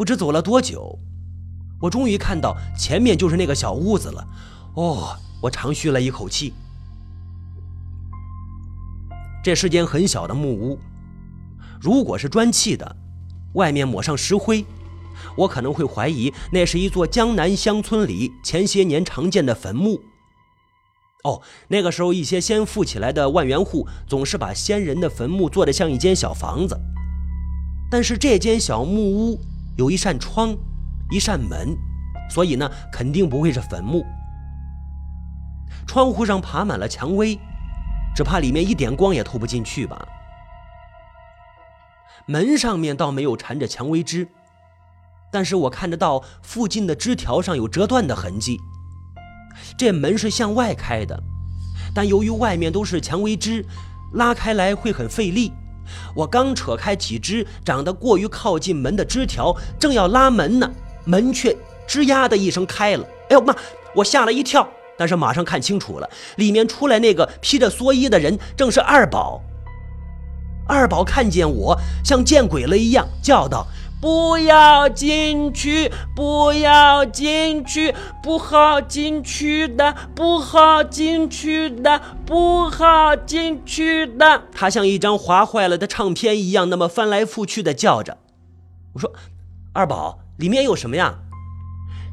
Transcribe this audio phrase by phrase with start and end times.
[0.00, 0.98] 不知走了多久，
[1.78, 4.26] 我终于看到前面就是那个小屋子了。
[4.74, 6.54] 哦，我长吁了一口气。
[9.44, 10.78] 这是间很小的木屋，
[11.82, 12.96] 如果是砖砌的，
[13.52, 14.64] 外面抹上石灰，
[15.36, 20.00] 我可能会怀疑那是一座江南乡村里前些年常见的坟墓。
[21.24, 26.74] 哦，那个时候一些先富起来的万元户总是把先人的坟墓做得像一间小房子，
[27.90, 29.38] 但是这间小木屋
[29.80, 30.54] 有一扇窗，
[31.10, 31.74] 一扇门，
[32.28, 34.04] 所以呢，肯定不会是坟墓。
[35.86, 37.40] 窗户上爬满了蔷薇，
[38.14, 40.06] 只怕里面一点光也透不进去吧。
[42.26, 44.28] 门上面倒没有缠着蔷薇枝，
[45.32, 48.60] 但是我看得到附近的枝条上有折断的痕迹。
[49.78, 51.22] 这门是向外开的，
[51.94, 53.64] 但由于外面都是蔷薇枝，
[54.12, 55.54] 拉开来会很费力。
[56.14, 60.70] 我刚扯开几枝长得过于靠近门的枝条，正要拉门呢，
[61.04, 61.56] 门却
[61.88, 63.04] 吱呀的一声开了。
[63.28, 63.54] 哎呦妈！
[63.94, 69.42] 我吓了一跳，但是马上看清楚了，里面出来那个披着蓑衣的人正是二宝。
[70.68, 73.66] 二宝看见我，像见鬼了一样，叫道。
[74.00, 75.92] 不要进去！
[76.16, 77.94] 不要进去！
[78.22, 79.94] 不好进去的！
[80.14, 82.00] 不好进去的！
[82.24, 84.44] 不好进去的！
[84.54, 88.16] 他像一张划坏了的唱片一样，那么翻来覆去的叫着。
[88.94, 89.12] 我说
[89.74, 91.18] ：“二宝，里面有什么呀？”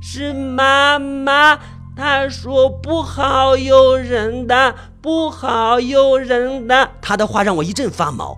[0.03, 1.57] 是妈妈，
[1.95, 6.91] 她说不好有人的，不好有人的。
[7.01, 8.37] 他的话让我一阵发毛。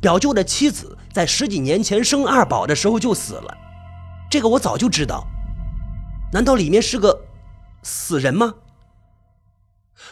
[0.00, 0.97] 表舅的妻子。
[1.18, 3.58] 在十几年前生二宝的时候就死了，
[4.30, 5.26] 这个我早就知道。
[6.32, 7.24] 难道里面是个
[7.82, 8.54] 死人吗？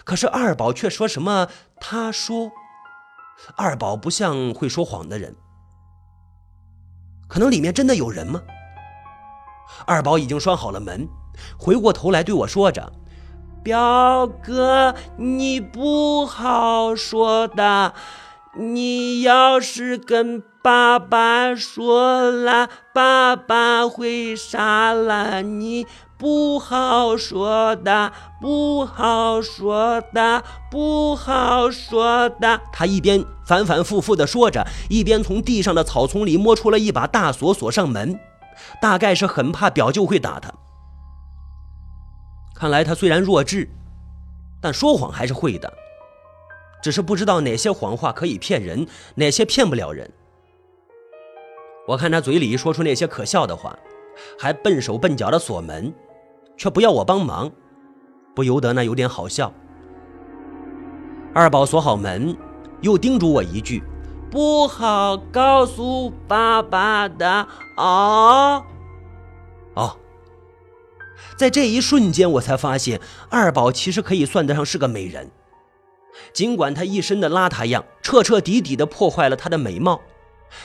[0.02, 1.46] 可是二宝却说什么？
[1.80, 2.50] 他说，
[3.54, 5.36] 二宝不像会说谎的人。
[7.28, 8.42] 可能里面真的有人吗？
[9.86, 11.08] 二宝已经拴好了门，
[11.56, 12.92] 回过头来对我说着
[13.62, 17.94] ：“表哥，你不好说的。”
[18.58, 25.86] 你要是跟爸爸说了，爸爸会杀了你，
[26.18, 32.60] 不好说的，不好说的，不好说的。
[32.72, 38.18] 他一边反反复复地说着，一边从地上的草丛里摸出了一把大锁，锁上门，
[38.82, 40.52] 大概是很怕表舅会打他。
[42.56, 43.70] 看来他虽然弱智，
[44.60, 45.72] 但说谎还是会的。
[46.82, 50.10] 只是不知道哪些谎话可以骗人，哪些骗不了人。
[51.86, 53.78] 我看他嘴里说出那些可笑的话，
[54.38, 55.92] 还笨手笨脚的锁门，
[56.56, 57.50] 却不要我帮忙，
[58.34, 59.52] 不由得那有点好笑。
[61.32, 62.36] 二宝锁好门，
[62.80, 63.82] 又叮嘱我一句
[64.30, 68.64] ：“不好告诉爸爸的哦。”
[69.76, 69.96] 哦，
[71.36, 75.30] 在这一瞬间，我才发现二宝其实可以算得上是个美人。
[76.32, 80.00] 尽管她一身的邋遢样彻彻底底地破坏了她的美貌，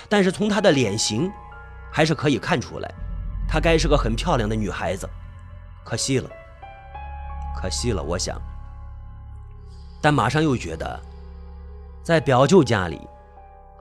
[0.08, 1.32] 但是从她的脸型，
[1.92, 2.92] 还是可以看出来，
[3.48, 5.10] 她该是个很漂亮的女孩子。
[5.84, 6.30] 可惜了，
[7.60, 8.40] 可惜了，我想。
[10.02, 11.00] 但马上又觉得，
[12.04, 13.02] 在表舅家里，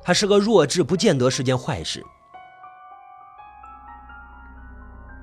[0.02, 2.04] 她是个弱智，不见得是件坏事。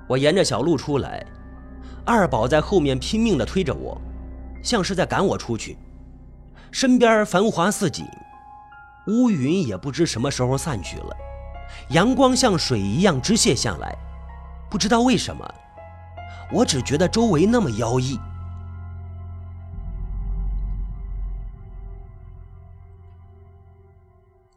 [0.07, 1.25] 我沿着小路出来，
[2.05, 3.99] 二宝在后面拼命地推着我，
[4.63, 5.77] 像是在赶我出去。
[6.71, 8.05] 身边繁华似锦，
[9.07, 11.15] 乌云也不知什么时候散去了，
[11.89, 13.97] 阳光像水一样直泻下来。
[14.69, 15.49] 不知道为什么，
[16.51, 18.19] 我只觉得周围那么妖异。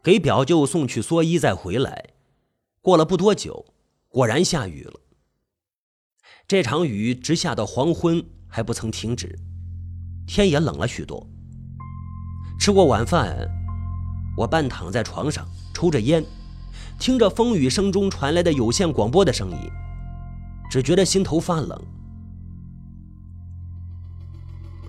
[0.03, 2.09] 给表舅送去蓑衣，再回来。
[2.81, 3.67] 过了不多久，
[4.09, 4.99] 果然下雨了。
[6.47, 9.39] 这场雨直下到黄昏还不曾停止，
[10.25, 11.25] 天也冷了许多。
[12.59, 13.47] 吃过晚饭，
[14.35, 16.23] 我半躺在床上抽着烟，
[16.99, 19.57] 听着风雨声中传来的有线广播的声音，
[20.69, 21.79] 只觉得心头发冷。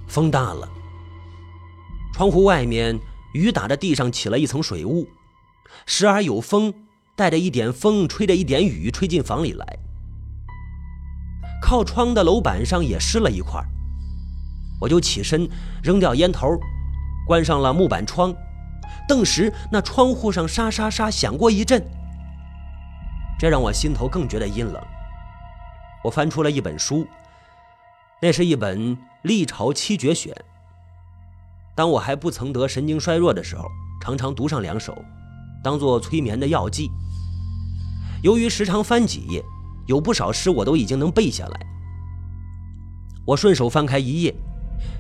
[0.07, 0.69] 风大了，
[2.13, 2.99] 窗户外面
[3.35, 5.09] 雨打着地上起了一层水雾，
[5.87, 6.73] 时而有风
[7.17, 9.79] 带着一点风，吹着一点雨吹进房里来。
[11.63, 13.65] 靠窗的楼板上也湿了一块，
[14.81, 15.49] 我就起身
[15.83, 16.59] 扔掉烟头。
[17.27, 18.35] 关上了木板窗，
[19.09, 21.83] 顿时那窗户上沙沙沙响过一阵，
[23.39, 24.83] 这让我心头更觉得阴冷。
[26.05, 27.07] 我翻出了一本书，
[28.21, 30.33] 那是一本《历朝七绝选》。
[31.75, 33.67] 当我还不曾得神经衰弱的时候，
[34.03, 34.97] 常常读上两首，
[35.63, 36.91] 当做催眠的药剂。
[38.23, 39.43] 由于时常翻几页，
[39.87, 41.67] 有不少诗我都已经能背下来。
[43.25, 44.35] 我顺手翻开一页，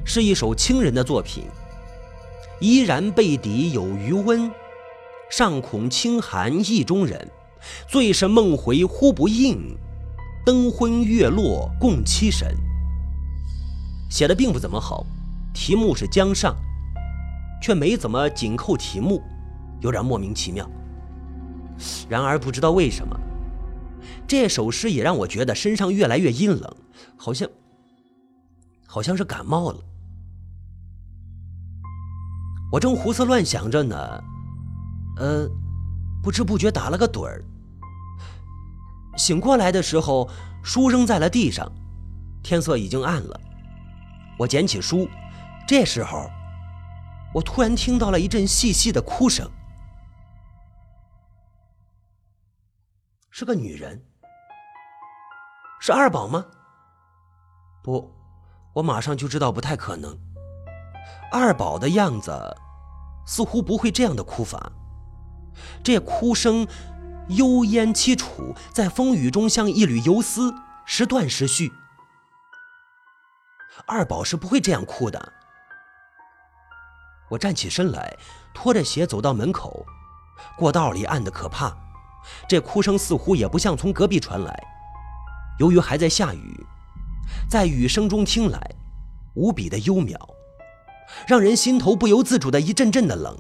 [0.05, 1.45] 是一首清人的作品
[2.63, 4.49] ：“依然背底有余温，
[5.29, 7.29] 尚恐清寒意中人。
[7.89, 9.77] 最是梦回忽不应，
[10.47, 12.57] 灯昏月落共凄神。”
[14.09, 15.05] 写的并不怎么好，
[15.53, 16.55] 题目是江上，
[17.61, 19.21] 却没怎么紧扣题目，
[19.81, 20.65] 有点莫名其妙。
[22.09, 23.19] 然而不知道为什么，
[24.29, 26.77] 这首诗也让我觉得身上越来越阴冷，
[27.17, 27.49] 好像。
[28.87, 29.81] 好像是感冒了，
[32.73, 33.97] 我正胡思乱想着呢，
[35.19, 35.47] 呃，
[36.23, 37.45] 不知不觉打了个盹儿。
[39.19, 40.27] 醒过来的时候，
[40.65, 41.71] 书扔在了地上，
[42.43, 43.39] 天色已经暗了。
[44.39, 45.07] 我捡起书，
[45.69, 46.31] 这时候，
[47.35, 49.47] 我突然听到了一阵细细的哭声，
[53.31, 54.03] 是个女人，
[55.79, 56.47] 是二宝吗？
[57.83, 58.11] 不。
[58.73, 60.19] 我马上就知道不太可能。
[61.31, 62.57] 二宝的样子
[63.27, 64.73] 似乎不会这样的哭法，
[65.83, 66.67] 这哭声
[67.29, 70.55] 幽咽凄楚，在风雨中像一缕游丝，
[70.85, 71.73] 时断时续。
[73.87, 75.33] 二宝是不会这样哭的。
[77.31, 78.17] 我站起身来，
[78.53, 79.87] 拖着鞋走到门口，
[80.59, 81.75] 过道里暗得可怕，
[82.47, 84.63] 这哭声似乎也不像从隔壁传来。
[85.59, 86.67] 由于还在下雨。
[87.49, 88.61] 在雨声中听来，
[89.35, 90.17] 无比的幽渺，
[91.27, 93.37] 让人心头不由自主的一阵阵的冷，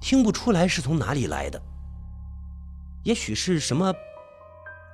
[0.00, 1.60] 听不出来是从哪里来的。
[3.04, 3.92] 也许是什么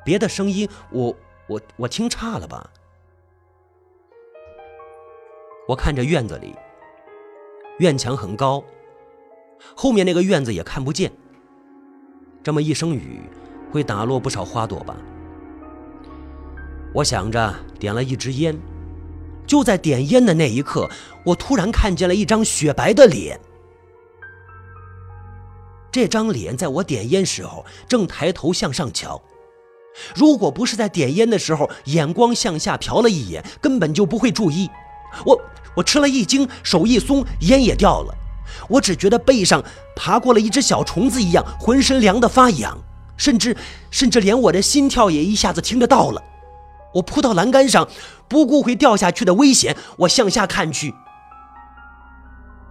[0.05, 1.15] 别的声音，我
[1.49, 2.71] 我我听差了吧？
[5.69, 6.55] 我看着院子里，
[7.79, 8.65] 院墙很高，
[9.77, 11.13] 后面那个院子也看不见。
[12.43, 13.21] 这么一声雨，
[13.71, 14.97] 会打落不少花朵吧？
[16.95, 18.59] 我想着，点了一支烟。
[19.49, 20.89] 就在点烟的那一刻，
[21.25, 23.41] 我突然看见了一张雪白的脸。
[25.91, 29.21] 这张脸在我点烟时候正抬头向上瞧。
[30.15, 34.69] 如果不是在点烟的时候眼光向下瞟了一眼，根本就不会注意。
[35.25, 35.41] 我
[35.75, 38.15] 我吃了一惊，手一松，烟也掉了。
[38.69, 39.65] 我只觉得背上
[39.97, 42.79] 爬过了一只小虫子一样，浑身凉得发痒，
[43.17, 43.57] 甚至
[43.91, 46.23] 甚至连我的心跳也一下子听得到了。
[46.95, 47.89] 我扑到栏杆上，
[48.29, 50.95] 不顾会掉下去的危险，我向下看去。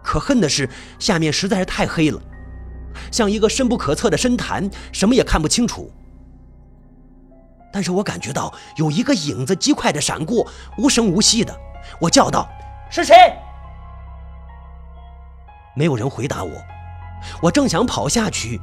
[0.03, 0.69] 可恨的是，
[0.99, 2.19] 下面实在是太黑了，
[3.11, 5.91] 像一个深不可测的深潭，什么也看不清楚。
[7.71, 10.47] 但是我感觉到有一个影子极快的闪过，
[10.77, 11.55] 无声无息的。
[11.99, 12.49] 我叫道
[12.89, 13.15] ：“是谁？”
[15.75, 16.51] 没有人回答我。
[17.41, 18.59] 我正想跑下去，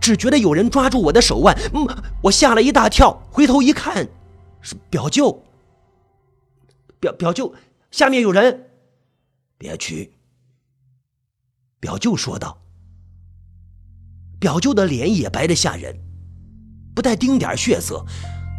[0.00, 1.86] 只觉得有人抓住我的手腕，嗯，
[2.22, 4.08] 我吓了一大跳，回头一看。
[4.62, 5.42] 是表舅，
[6.98, 7.54] 表表舅，
[7.90, 8.70] 下面有人，
[9.56, 10.12] 别去。
[11.78, 12.58] 表舅说道。
[14.38, 15.94] 表舅的脸也白得吓人，
[16.94, 18.04] 不带丁点血色，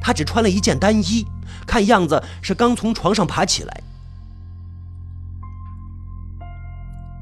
[0.02, 1.26] 他只穿了一件单衣，
[1.66, 3.84] 看样子是刚从床上爬起来。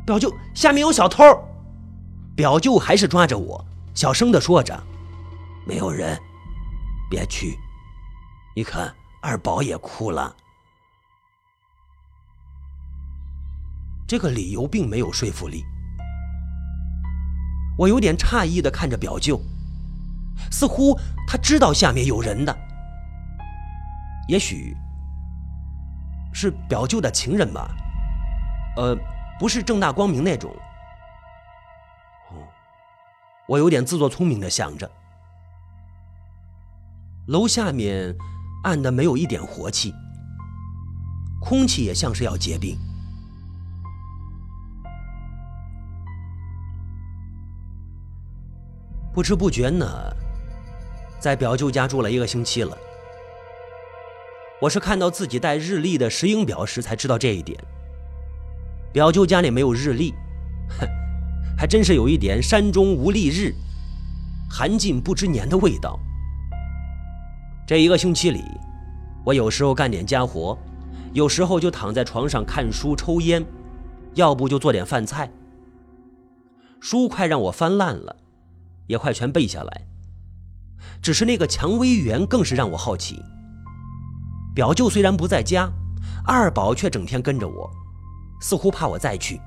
[0.06, 1.24] 表舅，下面有小偷。
[2.36, 4.82] 表舅还是抓着我，小声的说着
[5.68, 6.20] ：“没有人，
[7.10, 7.58] 别去。”
[8.60, 10.36] 你看，二宝也哭了。
[14.06, 15.64] 这个理由并没有说服力。
[17.78, 19.40] 我有点诧异的看着表舅，
[20.52, 20.94] 似乎
[21.26, 22.54] 他知道下面有人的。
[24.28, 24.76] 也许
[26.34, 27.74] 是表舅的情人吧？
[28.76, 28.94] 呃，
[29.40, 30.54] 不是正大光明那种。
[33.48, 34.92] 我有点自作聪明的想着。
[37.28, 38.14] 楼下面。
[38.64, 39.94] 暗的没有一点活气，
[41.40, 42.78] 空气也像是要结冰。
[49.14, 49.86] 不知不觉呢，
[51.20, 52.78] 在表舅家住了一个星期了。
[54.62, 57.58] 我是看到自己带日历的石英表时才知道这一点。
[58.92, 60.14] 表舅家里没有日历，
[60.80, 60.88] 哼，
[61.58, 63.54] 还真是有一点“山中无历日，
[64.50, 65.98] 寒尽不知年”的味道。
[67.70, 68.44] 这一个星期里，
[69.24, 70.58] 我有时候干点家活，
[71.14, 73.46] 有时候就躺在床上看书、抽烟，
[74.16, 75.30] 要不就做点饭菜。
[76.80, 78.16] 书快让我翻烂了，
[78.88, 79.86] 也快全背下来。
[81.00, 83.22] 只是那个蔷薇园更是让我好奇。
[84.56, 85.72] 表舅虽然不在家，
[86.26, 87.70] 二宝却整天跟着我，
[88.42, 89.40] 似乎怕我再去。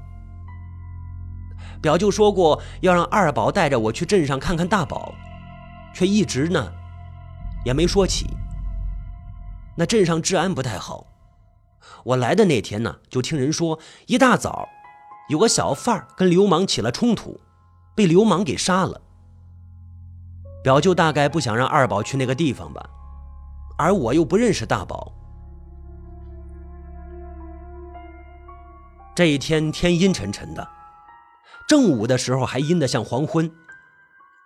[1.81, 5.13] 表舅说过要让二宝带着我去镇上看看大宝。
[5.93, 6.73] 却一直呢
[7.65, 8.27] 也没说起。
[9.77, 11.07] 那镇上治安不太好，
[12.05, 14.69] 我来的那天呢，就听人说一大早
[15.29, 17.41] 有个小贩跟流氓起了冲突，
[17.95, 19.01] 被流氓给杀了。
[20.63, 22.89] 表舅大概不想让二宝去那个地方吧，
[23.79, 25.13] 而我又不认识大宝。
[29.15, 30.69] 这一天天阴沉沉的，
[31.67, 33.51] 正午的时候还阴得像黄昏。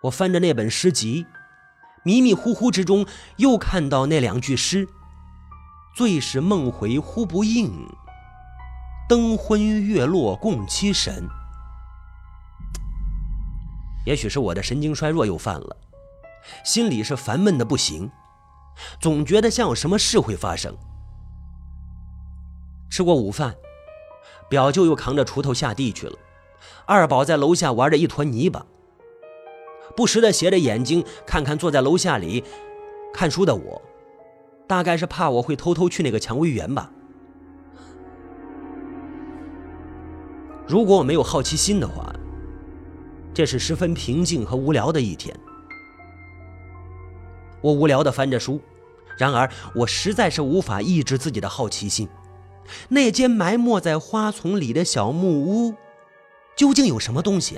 [0.03, 1.25] 我翻着那本诗集，
[2.07, 4.87] 迷迷糊糊之中又看到那两句诗
[5.93, 7.85] ：“最是梦回呼不应，
[9.09, 11.27] 灯昏月落共凄神。”
[14.07, 15.75] 也许是我的神经衰弱又犯了。
[16.63, 18.09] 心里是烦闷的不行，
[19.01, 20.77] 总觉得像有什么事会发生。
[22.89, 23.53] 吃过午饭，
[24.49, 26.17] 表舅又扛着锄头下地去了，
[26.85, 28.65] 二宝在楼下玩着一坨泥巴，
[29.97, 32.43] 不时的斜着眼睛看看坐在楼下里
[33.11, 33.81] 看书的我，
[34.67, 36.91] 大概是怕我会偷偷去那个蔷薇园吧。
[40.67, 42.13] 如果我没有好奇心的话，
[43.33, 45.35] 这是十分平静和无聊的一天。
[47.61, 48.61] 我无聊的翻着书，
[49.17, 52.07] 然而我实在是无法抑制自己的好奇心。
[52.89, 55.73] 那间埋没在花丛里的小木屋，
[56.55, 57.57] 究竟有什么东西？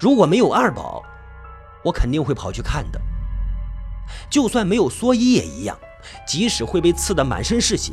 [0.00, 1.02] 如果没有二宝，
[1.84, 3.00] 我肯定会跑去看的。
[4.28, 5.78] 就算没有蓑衣也一样，
[6.26, 7.92] 即使会被刺得满身是血。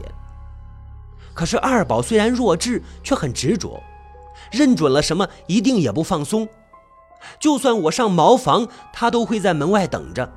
[1.34, 3.82] 可是二宝虽然弱智，却很执着，
[4.52, 6.48] 认准了什么，一定也不放松。
[7.40, 10.30] 就算我上茅房，他都会在门外等着。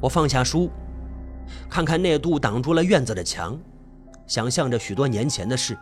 [0.00, 0.70] 我放下书，
[1.70, 3.58] 看看那堵挡住了院子的墙，
[4.26, 5.78] 想象着许多年前的事。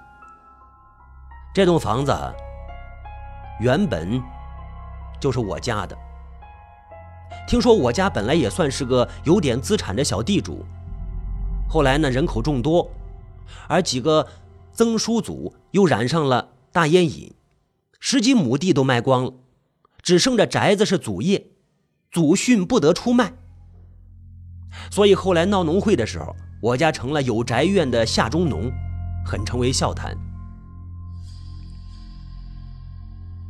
[1.55, 2.17] 这栋房子
[3.61, 4.23] 原本
[5.21, 5.95] 就是我家的。
[7.47, 10.65] 听说我家本来也算是个有点资产的小地主，
[11.69, 12.91] 后来呢，人口众多，
[13.69, 14.27] 而几个
[14.73, 17.35] 曾叔祖又染上了大烟瘾。
[18.01, 19.33] 十几亩地都卖光了，
[20.01, 21.49] 只剩着宅子是祖业，
[22.11, 23.35] 祖训不得出卖。
[24.91, 28.73] 所以后来闹农会的时候，我家成了有宅院的下中农，
[29.25, 30.17] 很成为笑谈。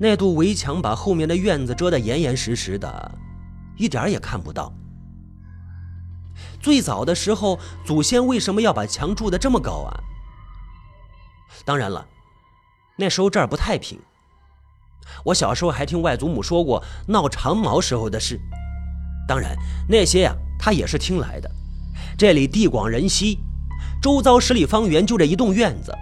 [0.02, 3.12] 那堵围墙把后面的院子遮得严严实实的，
[3.76, 4.74] 一点也看不到。
[6.60, 10.00] 最早的时候，祖先为什么要把墙筑得这么高啊？
[11.64, 12.04] 当然了，
[12.96, 13.96] 那时候这儿不太平。
[15.26, 18.40] 我小时候还听外祖母说过闹长毛时候的事，
[19.28, 19.56] 当然
[19.88, 21.48] 那些呀，他也是听来的。
[22.18, 23.38] 这里地广人稀，
[24.02, 25.96] 周遭十里方圆就这一栋院子，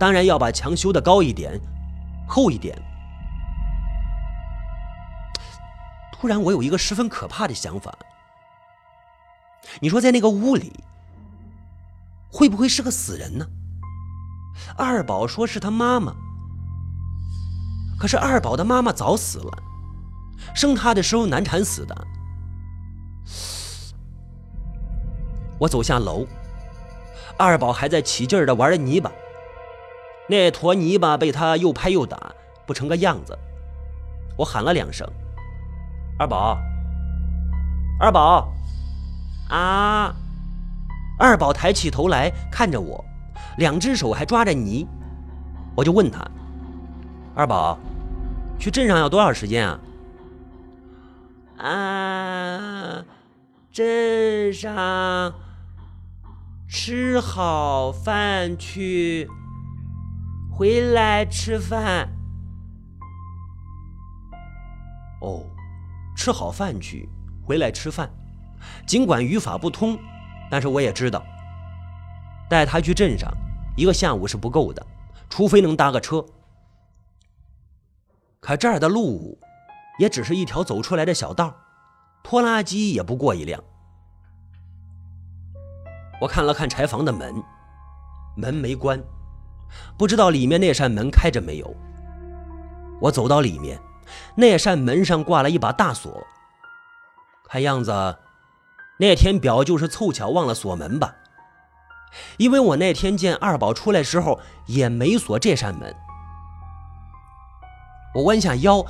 [0.00, 1.60] 当然要把墙修得高一点、
[2.26, 2.74] 厚一点。
[6.22, 7.92] 突然，我有一个十分可怕的想法。
[9.80, 10.72] 你说，在那个屋里，
[12.30, 13.44] 会不会是个死人呢？
[14.76, 16.14] 二宝说是他妈妈。
[17.98, 19.62] 可是二宝的妈妈早死了，
[20.54, 22.06] 生他的时候难产死的。
[25.58, 26.24] 我走下楼，
[27.36, 29.10] 二宝还在起劲儿的玩着泥巴，
[30.28, 32.32] 那坨泥巴被他又拍又打，
[32.64, 33.36] 不成个样子。
[34.38, 35.04] 我喊了两声
[36.18, 36.58] ：“二宝，
[37.98, 38.52] 二宝，
[39.48, 40.14] 啊！”
[41.18, 43.04] 二宝抬起头来看着我，
[43.58, 44.86] 两只手还抓着泥。
[45.74, 46.20] 我就问他
[47.34, 47.78] ：“二宝。”
[48.58, 49.80] 去镇上要多少时间啊？
[51.58, 53.04] 啊，
[53.72, 55.32] 镇上
[56.68, 59.28] 吃好饭去，
[60.50, 62.08] 回来吃饭。
[65.20, 65.44] 哦，
[66.22, 67.08] 吃好饭去，
[67.44, 68.08] 回来吃饭。
[68.86, 69.98] 尽管语法不通，
[70.48, 71.20] 但是我也知道，
[72.48, 73.28] 带他去镇上
[73.76, 74.86] 一个下午是不够的，
[75.28, 76.24] 除非能搭个车。
[78.38, 79.36] 可这儿的路，
[79.98, 81.56] 也只是一条走出来的小道，
[82.22, 83.60] 拖拉机也不过一辆。
[86.20, 87.34] 我看了看柴房的门，
[88.36, 89.02] 门没关，
[89.98, 91.74] 不知道里面那扇门开着没有。
[93.00, 93.76] 我走到里面，
[94.36, 96.26] 那扇门上挂了一把大锁，
[97.48, 98.18] 看样子
[98.98, 101.16] 那天表就是凑巧忘了锁门吧？
[102.36, 105.94] 因为我那天见二宝出来时候也没锁这扇门。
[108.14, 108.84] 我弯下腰，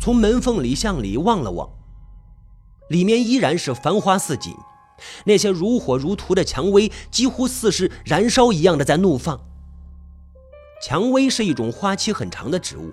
[0.00, 1.68] 从门缝里向里望了望，
[2.88, 4.54] 里面依然是繁花似锦，
[5.24, 9.40] 那些如火如荼的蔷薇几乎似是燃烧一样的在怒放。
[10.80, 12.92] 蔷薇是一种花期很长的植物，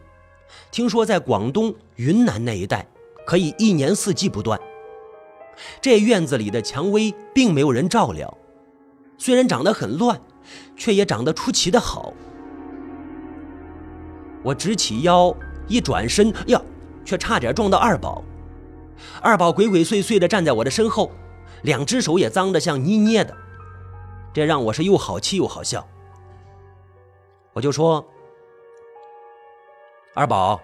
[0.72, 2.88] 听说在广东、云南那一带
[3.26, 4.60] 可以一年四季不断。
[5.80, 8.38] 这院子里的蔷薇并没有人照料，
[9.18, 10.20] 虽然长得很乱，
[10.76, 12.14] 却也长得出奇的好。
[14.42, 15.36] 我直起腰，
[15.68, 16.62] 一转身，呀，
[17.06, 18.24] 却差点撞到二宝。
[19.22, 21.12] 二宝鬼鬼祟祟地站在我的身后，
[21.62, 23.36] 两只手也脏得像泥捏的，
[24.34, 25.88] 这让我是又好气又好笑。
[27.54, 28.04] 我就说
[30.15, 30.62] ：“二宝，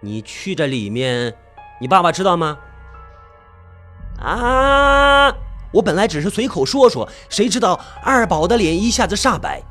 [0.00, 1.34] 你去这里面，
[1.80, 2.58] 你爸爸知道吗？”
[4.20, 5.34] 啊！
[5.72, 9.62] 我本来只是随口说说，谁知道二宝的脸一下子煞白。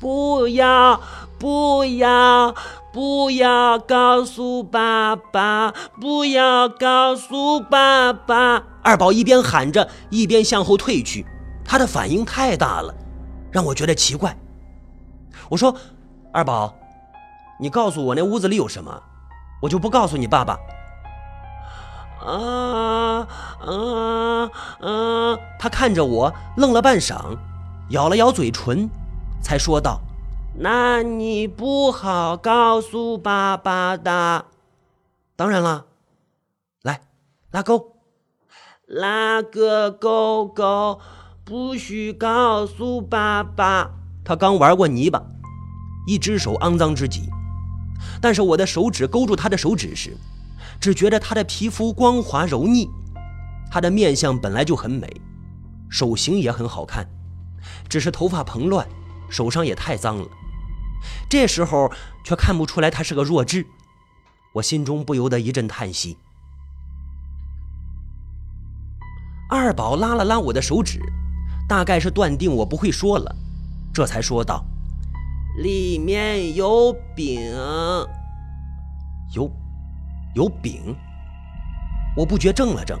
[0.00, 1.00] 不要，
[1.38, 2.54] 不要，
[2.92, 5.72] 不要告诉爸爸！
[6.00, 8.64] 不要告诉爸爸！
[8.82, 11.24] 二宝一边喊着，一边向后退去。
[11.64, 12.92] 他的反应太大了，
[13.52, 14.36] 让我觉得奇怪。
[15.48, 15.76] 我说
[16.32, 16.74] ：“二宝，
[17.62, 19.00] 你告诉我那屋子里有什么，
[19.62, 20.58] 我就不告诉你爸爸。”
[22.26, 23.26] 啊
[23.60, 24.50] 啊
[24.80, 25.38] 啊！
[25.60, 27.36] 他看着我，愣了半晌，
[27.90, 28.90] 咬了咬嘴唇，
[29.40, 30.00] 才说道
[30.58, 34.46] ：“那你不好告诉爸爸的。”
[35.36, 35.86] 当然了，
[36.82, 37.02] 来
[37.52, 37.96] 拉钩，
[38.86, 40.98] 拉个勾勾，
[41.44, 43.90] 不许告诉爸爸。
[44.24, 45.22] 他刚玩过泥巴，
[46.06, 47.28] 一只手肮脏至极，
[48.22, 50.16] 但是我的手指勾住他的手指时。
[50.80, 52.88] 只觉得他的皮肤光滑柔腻，
[53.70, 55.08] 他的面相本来就很美，
[55.88, 57.08] 手型也很好看，
[57.88, 58.88] 只是头发蓬乱，
[59.28, 60.26] 手上也太脏了。
[61.28, 61.92] 这时候
[62.24, 63.64] 却看不出来他是个弱智，
[64.54, 66.16] 我心中不由得一阵叹息。
[69.48, 71.00] 二宝拉了拉我的手指，
[71.68, 73.36] 大概是断定我不会说了，
[73.94, 74.66] 这才说道
[75.58, 77.52] ：“里面有饼。”
[79.34, 79.50] 有。
[80.34, 80.96] 有饼，
[82.16, 82.98] 我不觉怔了怔。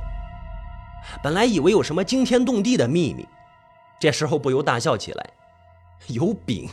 [1.22, 3.26] 本来以为有什么惊天动地的秘密，
[3.98, 5.30] 这时候不由大笑起来。
[6.08, 6.68] 有饼，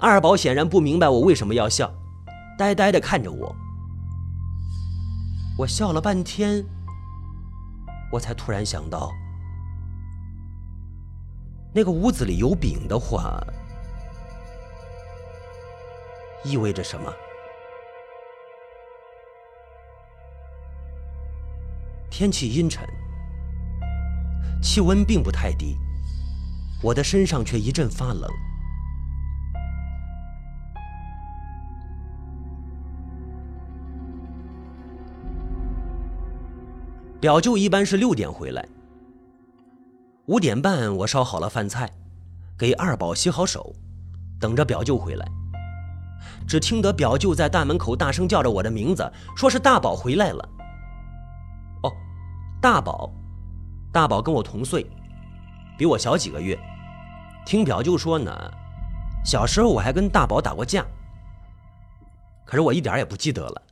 [0.00, 1.88] 二宝显然不明白我为什么要笑，
[2.58, 3.54] 呆呆的看着我。
[5.56, 6.64] 我笑了半天，
[8.10, 9.12] 我才突然想到，
[11.72, 13.40] 那个屋子里有饼的话，
[16.44, 17.12] 意味着什么？
[22.10, 22.84] 天气阴沉，
[24.60, 25.76] 气温并不太低，
[26.82, 28.28] 我的身上却一阵发冷。
[37.20, 38.66] 表舅一般是六点回来，
[40.26, 41.88] 五点半我烧好了饭菜，
[42.56, 43.74] 给二宝洗好手，
[44.40, 45.37] 等着表舅回来。
[46.46, 50.48] 只听得表舅在大门口大声叫着我的名字，说是大宝回来了。
[51.82, 51.92] 哦
[52.60, 53.10] 大宝，
[53.92, 54.84] 大宝跟我同岁，
[55.76, 56.58] 比我小几个月。
[57.46, 58.30] 听表舅说呢，
[59.24, 60.84] 小时候我还跟大宝打过架，
[62.44, 63.62] 可是我一点也不记得了，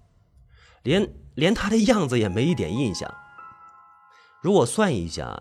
[0.83, 3.13] 连连他的样子也没一点印象。
[4.41, 5.37] 如果算一下，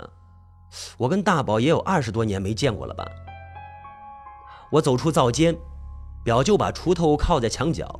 [0.97, 3.05] 我跟大宝也有二十多年没见过了吧？
[4.71, 5.55] 我走出灶间，
[6.25, 7.99] 表舅把锄头靠在墙角，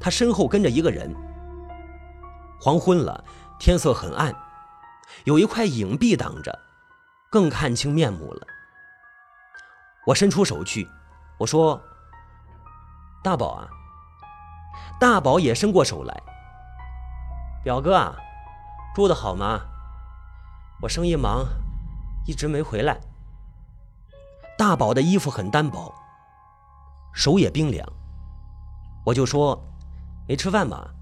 [0.00, 1.14] 他身后跟着一个人。
[2.58, 3.22] 黄昏了，
[3.58, 4.34] 天色很暗。
[5.24, 6.58] 有一块影壁挡着，
[7.30, 8.46] 更看清面目了。
[10.06, 10.88] 我伸出手去，
[11.36, 11.78] 我说
[13.22, 13.68] ：“大宝啊！”
[14.98, 16.22] 大宝也伸过手来。
[17.62, 18.16] 表哥啊，
[18.94, 19.60] 住的好吗？
[20.80, 21.44] 我生意忙，
[22.26, 22.98] 一直没回来。
[24.56, 25.94] 大宝的衣服很单薄，
[27.16, 27.90] 手也冰凉。
[29.06, 29.58] 我就说
[30.28, 30.92] ：“没吃饭吧？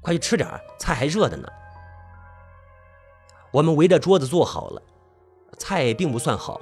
[0.00, 0.48] 快去吃点
[0.80, 1.48] 菜还热的呢。”
[3.52, 4.82] 我们围着桌子坐好了，
[5.56, 6.60] 菜并不算好，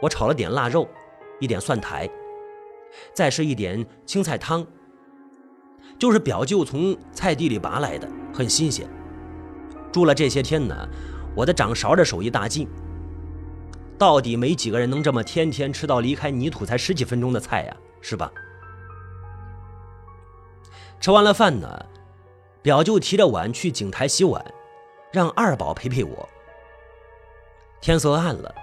[0.00, 0.88] 我炒了点腊肉，
[1.40, 2.08] 一点蒜苔，
[3.12, 4.64] 再是一点青菜汤，
[5.98, 8.88] 就是表舅从菜地里拔来的，很新鲜。
[9.90, 10.88] 住了这些天呢，
[11.34, 12.68] 我的掌勺的手艺大进。
[13.98, 18.30] 到底没几个人能这么天天吃到离开泥土才十几分钟的菜呀，是吧？
[21.00, 21.86] 吃完了饭呢，
[22.60, 24.44] 表舅提着碗去井台洗碗。
[25.12, 26.26] 让二宝陪陪我。
[27.82, 28.54] 天色暗了，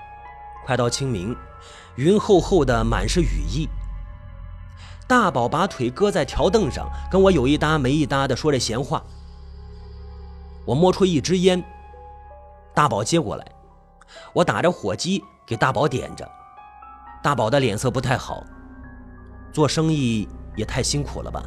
[0.65, 1.35] 快到清明，
[1.95, 3.69] 云厚厚的，满是雨意。
[5.07, 9.03] 大宝把腿搁在条凳上，跟我有一搭没一搭的说着闲话。
[10.65, 11.63] 我摸出一支烟，
[12.73, 13.45] 大宝接过来，
[14.33, 16.27] 我打着火机给大宝点着。
[17.21, 18.43] 大宝的脸色不太好，
[19.51, 21.43] 做生意也太辛苦了吧？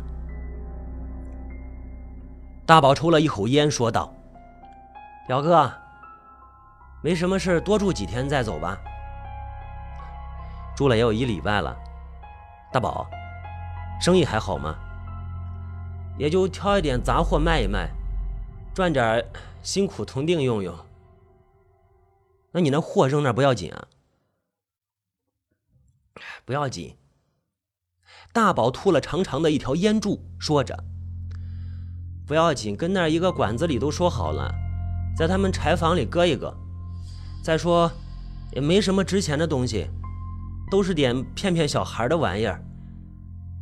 [2.65, 4.15] 大宝抽了一口烟，说道
[5.27, 5.71] ：“表哥，
[7.03, 8.79] 没什么事，多住几天再走吧。
[10.75, 11.77] 住了也有一礼拜了。
[12.73, 13.11] 大宝，
[14.01, 14.77] 生意还好吗？
[16.17, 17.91] 也就挑一点杂货卖一卖，
[18.73, 19.25] 赚点
[19.62, 20.75] 辛苦铜锭用用。
[22.53, 23.88] 那你那货扔那不要紧啊？
[26.45, 26.97] 不要紧。”
[28.33, 30.85] 大宝吐了长长的一条烟柱，说着。
[32.27, 34.51] 不要紧，跟那一个馆子里都说好了，
[35.14, 36.57] 在他们柴房里搁一个。
[37.45, 37.92] 再说，
[38.53, 39.90] 也没什么值钱的东西，
[40.71, 42.64] 都是点骗骗小孩的玩意儿。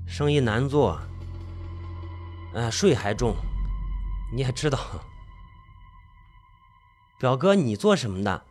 [0.06, 1.00] 生意难做，
[2.54, 3.34] 啊，税还重，
[4.32, 4.78] 你也知道。
[7.18, 8.42] 表哥，你做什么的？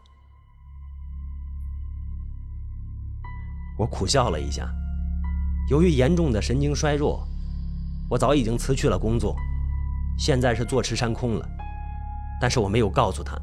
[3.77, 4.69] 我苦笑了一下，
[5.69, 7.23] 由于严重的神经衰弱，
[8.09, 9.35] 我早已经辞去了工作。
[10.17, 11.47] 现在是坐吃山空了，
[12.41, 13.39] 但是我没有告诉他。